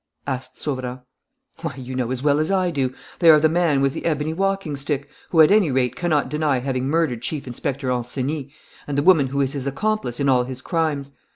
asked 0.25 0.57
Sauverand. 0.57 1.01
"Why, 1.61 1.75
you 1.75 1.93
know 1.93 2.09
as 2.09 2.23
well 2.23 2.39
as 2.39 2.49
I 2.49 2.71
do: 2.71 2.91
they 3.19 3.29
are 3.29 3.39
the 3.39 3.47
man 3.47 3.81
with 3.81 3.93
the 3.93 4.05
ebony 4.05 4.33
walking 4.33 4.75
stick, 4.75 5.07
who 5.29 5.41
at 5.41 5.51
any 5.51 5.69
rate 5.69 5.95
cannot 5.95 6.27
deny 6.27 6.57
having 6.57 6.87
murdered 6.87 7.21
Chief 7.21 7.45
Inspector 7.45 7.87
Ancenis, 7.87 8.49
and 8.87 8.97
the 8.97 9.03
woman 9.03 9.27
who 9.27 9.41
is 9.41 9.53
his 9.53 9.67
accomplice 9.67 10.19
in 10.19 10.27
all 10.27 10.43
his 10.45 10.63
crimes. 10.63 11.11